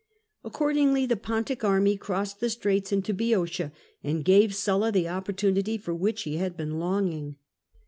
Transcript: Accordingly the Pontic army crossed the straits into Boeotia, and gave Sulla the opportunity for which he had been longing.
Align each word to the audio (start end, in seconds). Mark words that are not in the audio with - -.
Accordingly 0.43 1.05
the 1.05 1.15
Pontic 1.15 1.63
army 1.63 1.95
crossed 1.95 2.39
the 2.39 2.49
straits 2.49 2.91
into 2.91 3.13
Boeotia, 3.13 3.71
and 4.03 4.25
gave 4.25 4.55
Sulla 4.55 4.91
the 4.91 5.07
opportunity 5.07 5.77
for 5.77 5.93
which 5.93 6.23
he 6.23 6.37
had 6.37 6.57
been 6.57 6.79
longing. 6.79 7.35